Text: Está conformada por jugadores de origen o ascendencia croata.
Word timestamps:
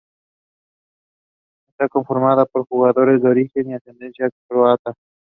Está 1.69 1.87
conformada 1.87 2.47
por 2.47 2.65
jugadores 2.67 3.21
de 3.21 3.29
origen 3.29 3.71
o 3.73 3.75
ascendencia 3.77 4.31
croata. 4.49 4.89